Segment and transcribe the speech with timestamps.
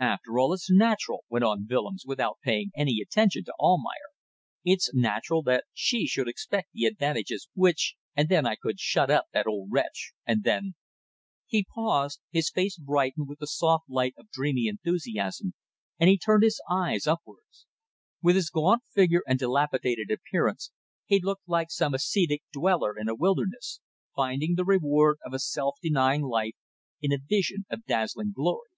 [0.00, 4.10] "After all it's natural," went on Willems, without paying any attention to Almayer
[4.64, 7.94] "it's natural that she should expect the advantages which...
[8.16, 10.74] and then I could shut up that old wretch and then..."
[11.46, 15.54] He paused, his face brightened with the soft light of dreamy enthusiasm,
[15.96, 17.64] and he turned his eyes upwards.
[18.20, 20.72] With his gaunt figure and dilapidated appearance
[21.06, 23.78] he looked like some ascetic dweller in a wilderness,
[24.16, 26.56] finding the reward of a self denying life
[27.00, 28.70] in a vision of dazzling glory.